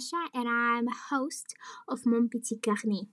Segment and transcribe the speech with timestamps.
[0.00, 1.54] Dasha, and I'm a host
[1.86, 3.06] of Mon Petit Carnet.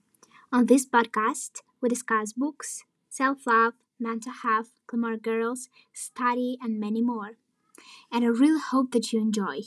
[0.53, 7.01] On this podcast, we discuss books, self love, mental health, Gilmore Girls, study, and many
[7.01, 7.31] more.
[8.09, 9.63] And I really hope that you enjoy.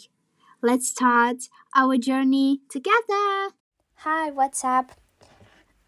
[0.62, 3.52] Let's start our journey together.
[3.96, 4.92] Hi, what's up?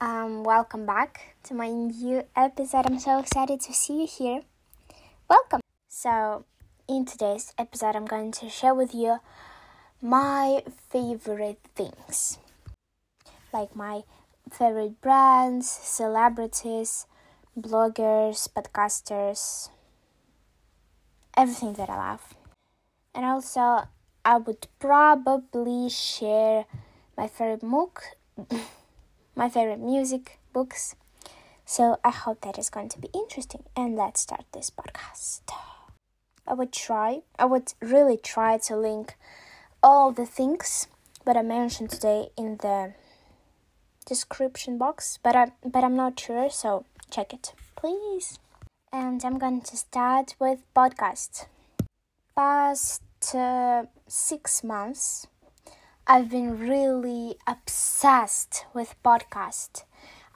[0.03, 2.85] Um, welcome back to my new episode.
[2.85, 4.43] I'm so excited to see you here.
[5.31, 5.61] Welcome.
[5.89, 6.45] So,
[6.87, 9.21] in today's episode, I'm going to share with you
[10.03, 12.39] my favorite things
[13.53, 14.03] like my
[14.51, 17.07] favorite brands, celebrities,
[17.59, 19.69] bloggers, podcasters,
[21.37, 22.35] everything that I love.
[23.15, 23.89] And also,
[24.25, 26.65] I would probably share
[27.17, 28.03] my favorite book,
[29.37, 30.97] my favorite music, books.
[31.65, 33.65] So I hope that is going to be interesting.
[33.77, 35.43] And let's start this podcast.
[36.47, 39.17] I would try, I would really try to link
[39.83, 40.87] all the things
[41.25, 42.95] that I mentioned today in the
[44.07, 48.39] description box, but I but I'm not sure, so check it, please.
[48.93, 51.47] And I'm going to start with podcast.
[52.37, 53.03] Past
[53.35, 55.27] uh, six months,
[56.07, 59.85] I've been really obsessed with podcast.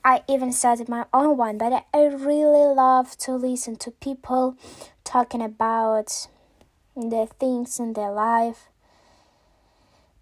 [0.05, 4.57] I even started my own one, but I really love to listen to people
[5.03, 6.29] talking about
[6.95, 8.69] the things in their life,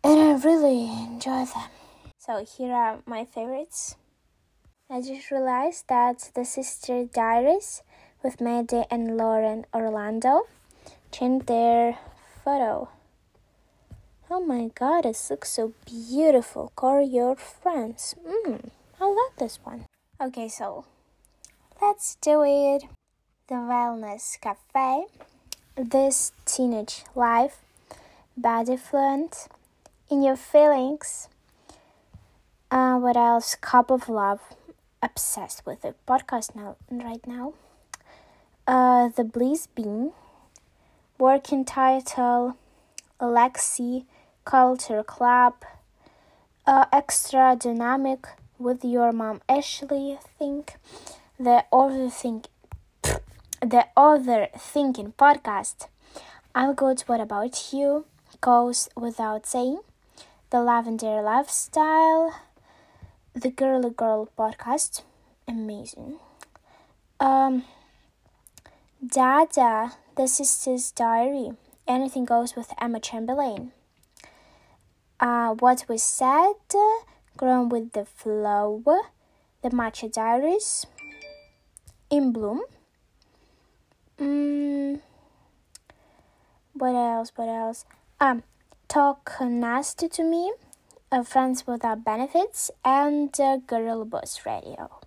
[0.04, 1.70] and I really enjoy them.
[2.18, 3.96] So here are my favorites.
[4.90, 7.82] I just realized that the Sister Diaries
[8.22, 10.42] with Maddie and Lauren Orlando
[11.10, 11.98] changed their
[12.44, 12.90] photo.
[14.30, 16.72] Oh my god, it looks so beautiful.
[16.76, 18.14] Call your friends.
[18.26, 18.68] Mmm,
[19.00, 19.86] I love this one.
[20.20, 20.84] Okay, so
[21.80, 22.84] let's do it.
[23.48, 25.04] The Wellness Cafe,
[25.76, 27.60] This Teenage Life,
[28.36, 29.48] Body Fluent,
[30.10, 31.28] In Your Feelings.
[32.70, 33.54] Uh, what else?
[33.54, 34.40] Cup of Love.
[35.02, 37.54] Obsessed with the podcast now, right now.
[38.66, 40.12] Uh, the Bliss Bean.
[41.16, 42.58] Working title
[43.18, 44.04] Alexi
[44.44, 45.54] Culture Club.
[46.66, 48.26] Uh, extra dynamic
[48.58, 50.18] with your mom Ashley.
[50.38, 50.76] Think
[51.40, 52.48] the other think
[53.62, 55.88] the other thinking podcast.
[56.54, 57.00] I'm good.
[57.06, 58.04] What about you?
[58.42, 59.80] Goes without saying.
[60.54, 62.32] The Lavender Lifestyle.
[63.34, 65.02] The Girly Girl podcast.
[65.48, 66.20] Amazing.
[67.18, 67.64] Um.
[69.04, 71.54] Dada, The Sister's Diary.
[71.88, 73.72] Anything Goes with Emma Chamberlain.
[75.18, 76.54] Uh, what was said,
[77.36, 78.80] Grown with the Flow,
[79.60, 80.86] The Matcha Diaries,
[82.10, 82.62] In Bloom.
[84.20, 85.00] Mm,
[86.74, 87.32] what else?
[87.34, 87.84] What else?
[88.20, 88.44] Um,
[88.94, 90.52] Talk Nasty to Me,
[91.10, 95.00] uh, Friends Without Benefits, and uh, Girl Boss Radio.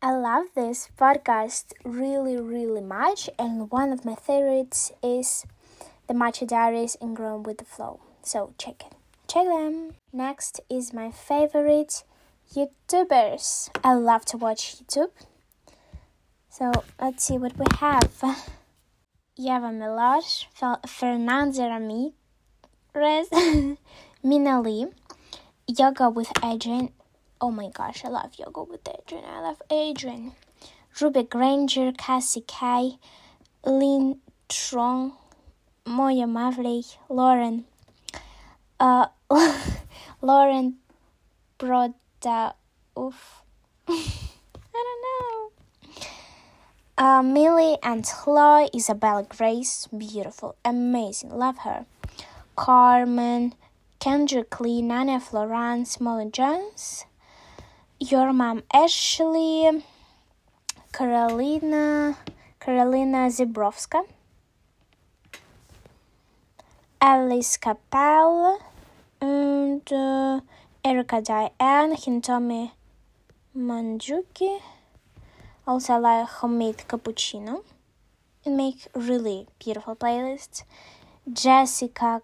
[0.00, 5.44] I love this podcast really, really much, and one of my favorites is
[6.08, 8.00] the Matcha Diaries and Grown with the Flow.
[8.22, 8.94] So check it.
[9.28, 9.96] Check them.
[10.14, 12.04] Next is my favorite
[12.56, 13.68] YouTubers.
[13.84, 15.10] I love to watch YouTube.
[16.48, 18.10] So let's see what we have.
[19.36, 20.46] Eva Milosh,
[20.86, 22.12] Fernanda Ramirez,
[24.22, 24.86] Mina Lee,
[25.66, 26.90] Yoga with Adriene,
[27.42, 29.24] Oh my gosh, I love yoga with Adriene.
[29.24, 30.32] I love Adriene.
[31.00, 32.98] Ruby Granger, Cassie Kay,
[33.64, 34.18] Linh
[34.50, 35.12] Truong,
[35.86, 37.64] Moya Mavley, Lauren,
[38.78, 39.06] uh,
[40.20, 40.76] Lauren
[41.58, 42.52] Broda,
[42.98, 43.42] oof,
[43.88, 44.02] I
[44.74, 45.50] don't know.
[46.98, 51.86] Uh, Millie and Chloe, Isabella Grace, beautiful, amazing, love her.
[52.60, 53.54] Carmen,
[54.00, 57.06] Kendrick Lee, Nana Florence, Molly Jones,
[57.98, 59.82] your mom Ashley,
[60.92, 62.18] Carolina,
[62.60, 64.04] Carolina Zibrovska,
[67.00, 68.58] Alice Cappelle,
[69.22, 70.40] and uh,
[70.84, 72.72] Erica Diane, Hintomi
[73.56, 74.60] Manjuki.
[75.66, 77.64] Also, I like homemade cappuccino
[78.44, 80.64] and make really beautiful playlists.
[81.32, 82.20] Jessica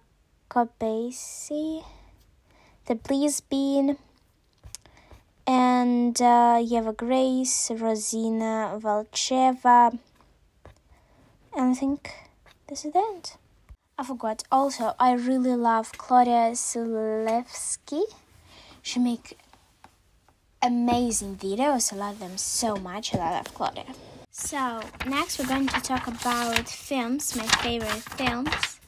[0.49, 1.83] Copesi,
[2.85, 3.97] The Please Bean
[5.45, 9.97] and uh, Eva Grace, Rosina Valcheva,
[11.55, 12.11] and I think
[12.67, 13.37] this is it.
[13.97, 14.43] I forgot.
[14.51, 18.03] Also, I really love Claudia Sulewski.
[18.83, 19.37] She make
[20.61, 21.91] amazing videos.
[21.91, 23.15] I love them so much.
[23.15, 23.85] I love Claudia.
[24.29, 27.35] So next, we're going to talk about films.
[27.35, 28.79] My favorite films.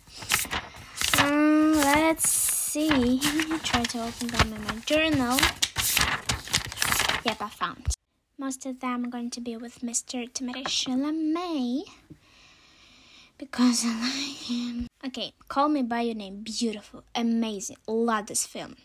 [1.19, 3.19] Um, let's see.
[3.63, 5.37] Try to open them in my journal.
[7.25, 7.87] Yep, I found.
[8.37, 10.31] Most of them are going to be with Mr.
[10.31, 11.83] Timothée Chalamet
[13.37, 14.87] because I like him.
[15.05, 16.43] Okay, Call Me By Your Name.
[16.43, 17.77] Beautiful, amazing.
[17.87, 18.75] Love this film.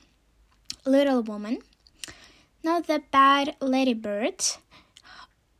[0.84, 1.58] Little Woman.
[2.62, 4.42] Not That Bad, Lady Bird.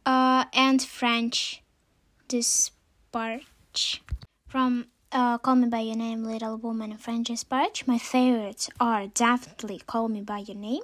[0.07, 1.63] Uh, and French
[2.29, 4.03] Dispatch.
[4.49, 7.87] From uh, Call Me By Your Name, Little Woman, and French Dispatch.
[7.87, 10.83] My favorites are definitely Call Me By Your Name.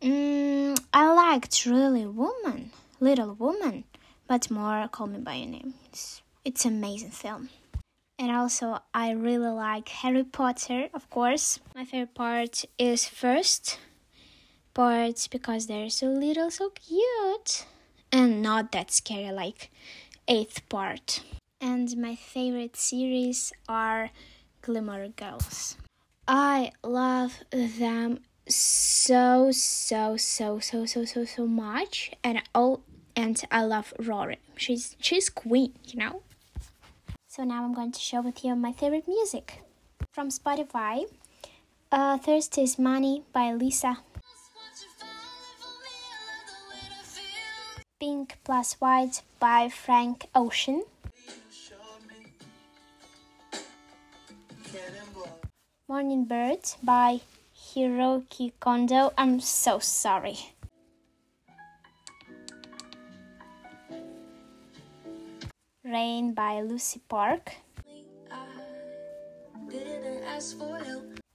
[0.00, 2.70] Mm, I liked really Woman,
[3.00, 3.84] Little Woman,
[4.26, 5.74] but more Call Me By Your Name.
[5.86, 7.50] It's, it's amazing film.
[8.18, 11.58] And also, I really like Harry Potter, of course.
[11.74, 13.78] My favorite part is first
[14.72, 17.66] part because they're so little, so cute,
[18.12, 19.70] and not that scary like
[20.28, 21.22] eighth part.
[21.60, 24.10] And my favorite series are
[24.64, 25.76] Gilmore Girls.
[26.26, 32.82] I love them so so so so so so so much and all
[33.14, 34.38] and I love Rory.
[34.56, 36.22] She's she's queen, you know.
[37.28, 39.62] So now I'm going to share with you my favorite music
[40.12, 41.04] from Spotify.
[41.92, 43.98] Uh, Thirst is Money by Lisa.
[48.00, 50.84] Pink plus White by Frank Ocean.
[55.88, 57.20] Morning Bird by
[57.56, 59.12] Hiroki Kondo.
[59.18, 60.38] I'm so sorry.
[65.82, 67.56] Rain by Lucy Park.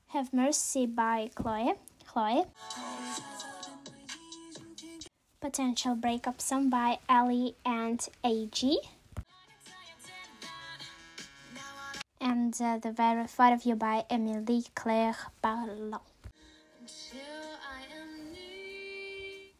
[0.07, 1.73] Have Mercy by Chloe.
[2.07, 2.45] Chloe.
[5.41, 8.77] Potential Breakup Song by Aly and AJ.
[12.25, 16.01] And uh, The Very Thought of You by Emily Claire Barlow.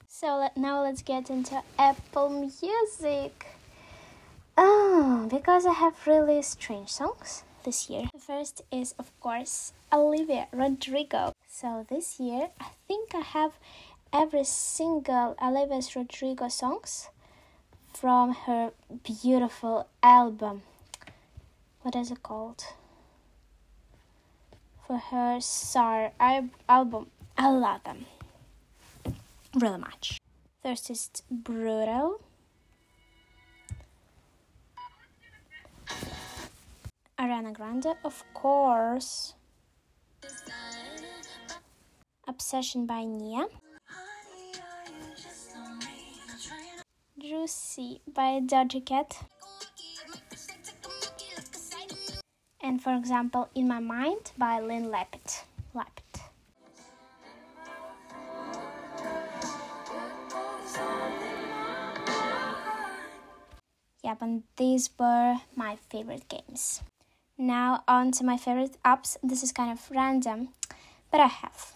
[0.08, 3.46] So let, now let's get into Apple Music.
[4.58, 8.10] Oh, because I have really strange songs this year.
[8.12, 11.34] The first is, of course, Olivia Rodrigo.
[11.48, 13.60] So this year, I think I have
[14.12, 17.10] every single Olivia Rodrigo songs
[17.94, 18.72] from her
[19.04, 20.64] beautiful album.
[21.86, 22.66] What is it called?
[24.88, 26.14] For her SOUR
[26.68, 27.12] album.
[27.38, 28.08] I love them
[29.54, 30.18] really much.
[30.64, 32.22] First is Brutal.
[37.20, 39.36] Ariana Grande, of course.
[42.28, 43.46] Obsession by Nia.
[47.20, 49.22] Juicy by Doja Cat.
[52.66, 55.44] And for example, In My Mind by Lyn Lapid.
[55.76, 56.02] Lapid.
[64.04, 66.82] Yep, and these were my favorite games.
[67.38, 69.16] Now on to my favorite apps.
[69.22, 70.50] This is kind of random,
[71.12, 71.74] but I have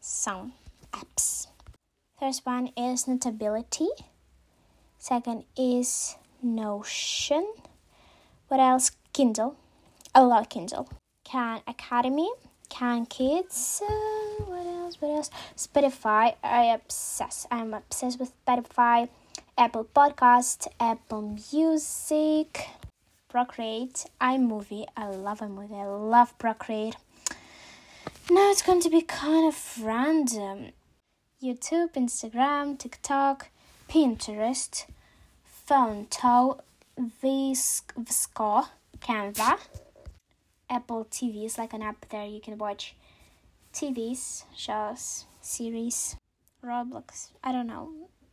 [0.00, 0.52] some
[0.92, 1.48] apps.
[2.20, 3.88] First one is Notability.
[4.98, 7.44] Second is Notion.
[8.46, 8.92] What else?
[9.12, 9.56] Kindle.
[10.14, 10.88] I love Kindle.
[11.24, 12.30] Khan Academy.
[12.68, 13.82] Khan Kids.
[13.82, 15.00] Uh, what else?
[15.00, 15.30] What else?
[15.56, 16.34] Spotify.
[16.42, 17.46] I obsess.
[17.50, 19.08] I'm obsessed with Spotify.
[19.56, 20.66] Apple Podcast.
[20.78, 22.66] Apple Music.
[23.28, 24.84] Procreate, iMovie.
[24.94, 25.80] I love iMovie.
[25.80, 26.96] I love Procreate.
[28.30, 30.72] Now it's going to be kind of random.
[31.42, 33.48] YouTube, Instagram, TikTok,
[33.88, 34.84] Pinterest,
[35.66, 36.60] Phonto,
[36.98, 38.66] VSCO,
[39.00, 39.58] Canva,
[40.72, 42.96] Apple TV is like an app there you can watch
[43.74, 46.16] TVs, shows, series,
[46.64, 47.30] Roblox.
[47.44, 47.90] I don't know.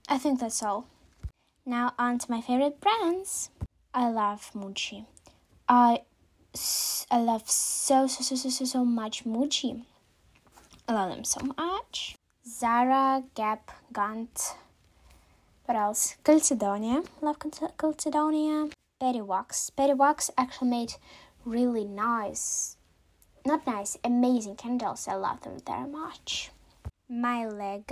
[0.08, 0.88] I think that's all.
[1.66, 3.50] Now on to my favorite brands.
[3.94, 5.06] I love Muji.
[5.68, 6.04] I,
[7.12, 9.84] I love so, so, so, so, so, so much Muji.
[10.88, 12.16] I love them so much.
[12.48, 14.56] Zara, Gap, Gant.
[15.66, 16.16] What else?
[16.24, 17.06] Calzedonia.
[17.22, 18.72] Love Calzedonia.
[19.00, 19.70] Betty Wax.
[19.70, 20.94] Betty Wax actually made
[21.46, 22.78] really nice,
[23.46, 25.08] not nice, amazing candles.
[25.08, 26.52] I love them very much.
[27.10, 27.92] My leg.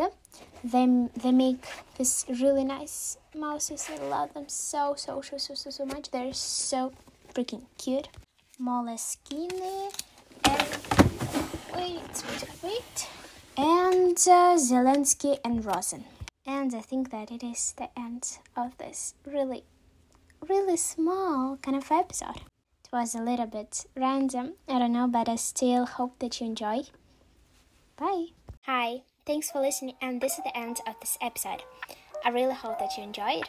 [0.63, 1.66] They, they make
[1.98, 3.89] this really nice mouses.
[3.92, 6.12] I love them so, so, so, so, so, so much.
[6.12, 6.94] They're so
[7.34, 8.10] freaking cute.
[8.62, 9.92] Moleskine
[10.44, 10.77] and
[11.75, 13.08] wait, wait, wait.
[13.58, 16.06] And uh, Zelensky and Rosen.
[16.46, 19.63] And I think that it is the end of this really,
[20.48, 22.42] really small kind of episode.
[22.94, 26.84] Was a little bit random, I don't know, but I still hope that you enjoy.
[27.98, 28.27] Bye.
[28.62, 31.63] Hi, thanks for listening, and this is the end of this episode.
[32.24, 33.44] I really hope that you enjoyed,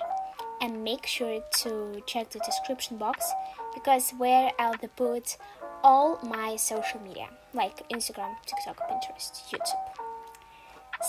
[0.61, 3.33] and make sure to check the description box
[3.75, 5.37] because where I'll put
[5.85, 10.04] all my social media like Instagram, TikTok, Pinterest, YouTube.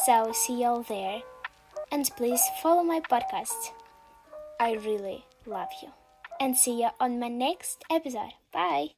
[0.06, 1.24] So see you all there,
[1.92, 3.72] and please follow my podcast.
[4.60, 5.90] I really love you.
[6.40, 8.34] And see you on my next episode.
[8.54, 8.88] Bye.